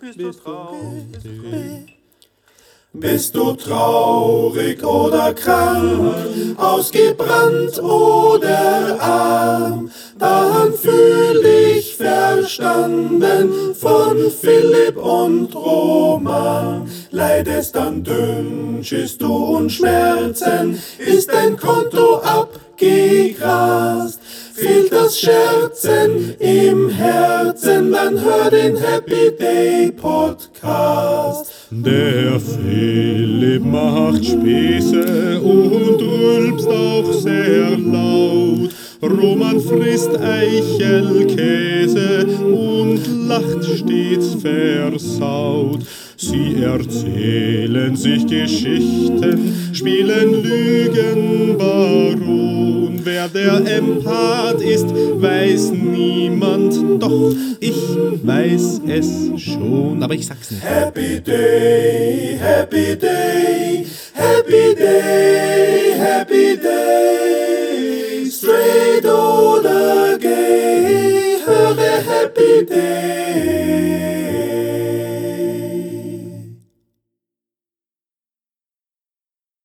Bist 0.00 0.18
du 0.18 0.32
traurig? 0.32 1.98
Bist 2.92 3.34
du 3.36 3.52
traurig 3.52 4.82
oder 4.84 5.32
krank, 5.34 6.14
ausgebrannt 6.56 7.78
oder 7.80 9.00
arm, 9.00 9.90
dann 10.18 10.72
fühl 10.72 11.42
dich 11.42 11.94
verstanden 11.96 13.74
von 13.74 14.30
Philipp 14.30 14.96
und 14.96 15.54
Roman. 15.54 16.90
Leidest 17.12 17.76
an 17.76 18.02
Dünnschiss 18.02 19.16
du 19.18 19.32
und 19.32 19.70
Schmerzen, 19.70 20.82
ist 20.98 21.30
dein 21.30 21.56
Konto 21.56 22.16
abgegrast. 22.16 23.87
Das 25.08 25.20
Scherzen 25.20 26.34
im 26.38 26.90
Herzen, 26.90 27.92
dann 27.92 28.20
hör 28.22 28.50
den 28.50 28.76
Happy 28.76 29.34
Day 29.40 29.90
Podcast. 29.90 31.50
Der 31.70 32.38
Philipp 32.38 33.64
macht 33.64 34.22
Späße 34.26 35.40
und 35.40 36.02
rülpst 36.02 36.68
auch 36.68 37.10
sehr 37.22 37.70
laut. 37.78 38.68
Roman 39.00 39.58
frisst 39.60 40.14
Eichelkäse 40.20 40.76
und 42.44 43.00
lacht 43.28 43.64
stets 43.64 44.36
versaut. 44.42 45.86
Sie 46.18 46.62
erzählen 46.62 47.96
sich 47.96 48.26
Geschichten, 48.26 49.70
spielen 49.72 50.42
Lügenbaron. 50.42 52.07
Wer 53.18 53.28
der 53.28 53.78
Empath 53.78 54.60
ist, 54.60 54.86
weiß 54.86 55.70
niemand, 55.70 57.02
doch 57.02 57.32
ich 57.58 57.74
weiß 58.22 58.82
es 58.86 59.40
schon. 59.40 60.00
Aber 60.00 60.14
ich 60.14 60.24
sag's 60.24 60.52
nicht. 60.52 60.62
Happy 60.62 61.20
Day, 61.20 62.38
Happy 62.40 62.96
Day, 62.96 63.84
Happy 64.14 64.74
Day, 64.76 65.27